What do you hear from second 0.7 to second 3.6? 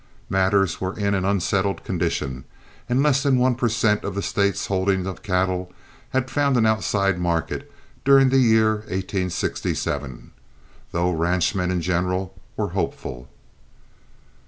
were in an unsettled condition, and less than one